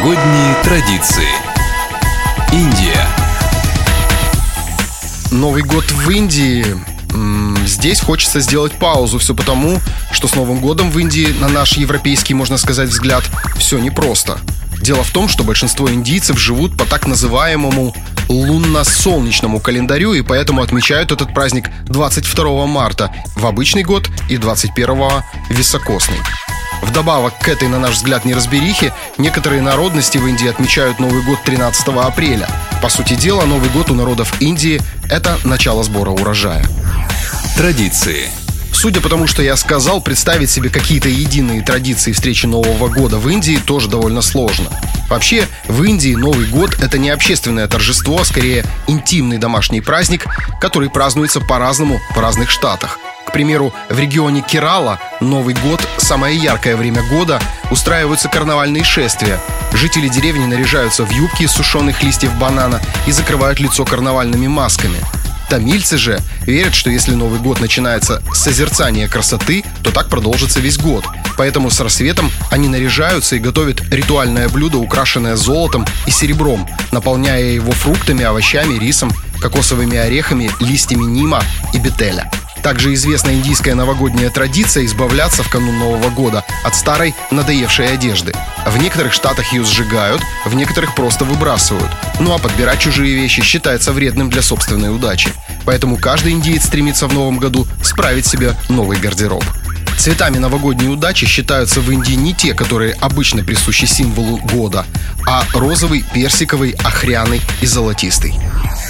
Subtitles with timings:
[0.00, 1.28] Новогодние традиции.
[2.54, 3.06] Индия.
[5.30, 6.64] Новый год в Индии.
[7.66, 9.18] Здесь хочется сделать паузу.
[9.18, 9.78] Все потому,
[10.10, 13.24] что с Новым годом в Индии, на наш европейский, можно сказать, взгляд,
[13.58, 14.38] все непросто.
[14.80, 17.94] Дело в том, что большинство индийцев живут по так называемому
[18.30, 26.16] лунно-солнечному календарю и поэтому отмечают этот праздник 22 марта в обычный год и 21 високосный.
[26.82, 31.88] Вдобавок к этой, на наш взгляд, неразберихе, некоторые народности в Индии отмечают Новый год 13
[31.88, 32.48] апреля.
[32.82, 34.80] По сути дела, Новый год у народов Индии–
[35.10, 36.64] это начало сбора урожая.
[37.56, 38.28] Традиции.
[38.72, 43.28] Судя по тому, что я сказал, представить себе какие-то единые традиции встречи Нового года в
[43.28, 44.70] Индии тоже довольно сложно.
[45.10, 50.24] Вообще, в Индии Новый год– это не общественное торжество, а скорее интимный домашний праздник,
[50.60, 52.98] который празднуется по-разному в разных штатах–
[53.30, 57.40] к примеру, в регионе Керала Новый год– самое яркое время года,
[57.70, 59.38] устраиваются карнавальные шествия.
[59.72, 64.98] Жители деревни наряжаются в юбки из сушеных листьев банана и закрывают лицо карнавальными масками.
[65.48, 70.78] Тамильцы же верят, что если Новый год начинается с созерцания красоты, то так продолжится весь
[70.78, 71.04] год.
[71.36, 77.70] Поэтому с рассветом они наряжаются и готовят ритуальное блюдо, украшенное золотом и серебром, наполняя его
[77.70, 82.28] фруктами, овощами, рисом, кокосовыми орехами, листьями нима и бетеля.
[82.62, 88.32] Также известна индийская новогодняя традиция избавляться в канун Нового года от старой надоевшей одежды.
[88.66, 91.90] В некоторых штатах ее сжигают, в некоторых просто выбрасывают.
[92.18, 95.32] Ну а подбирать чужие вещи считается вредным для собственной удачи.
[95.64, 99.44] Поэтому каждый индиец стремится в новом году справить себе новый гардероб.
[99.98, 104.86] Цветами новогодней удачи считаются в Индии не те, которые обычно присущи символу года,
[105.26, 108.34] а розовый, персиковый, охряный и золотистый.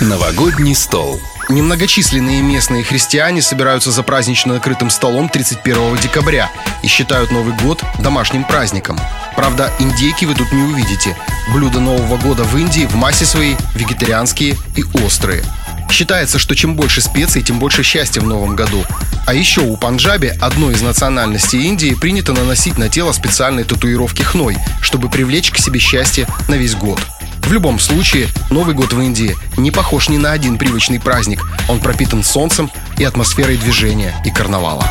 [0.01, 1.21] Новогодний стол.
[1.51, 6.48] Немногочисленные местные христиане собираются за празднично накрытым столом 31 декабря
[6.84, 8.97] и считают Новый год домашним праздником.
[9.34, 11.17] Правда, индейки вы тут не увидите.
[11.53, 15.43] Блюда Нового года в Индии в массе своей вегетарианские и острые.
[15.91, 18.84] Считается, что чем больше специй, тем больше счастья в новом году.
[19.27, 24.56] А еще у Панджаби, одной из национальностей Индии, принято наносить на тело специальные татуировки хной,
[24.81, 27.00] чтобы привлечь к себе счастье на весь год.
[27.43, 31.45] В любом случае, Новый год в Индии не похож ни на один привычный праздник.
[31.69, 34.87] Он пропитан солнцем и атмосферой движения и карнавала.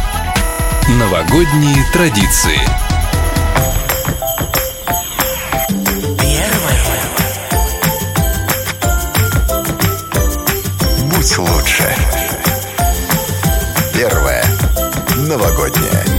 [0.90, 2.60] Новогодние традиции.
[11.12, 11.96] Будь лучше.
[13.94, 14.44] Первое.
[15.16, 16.19] Новогоднее.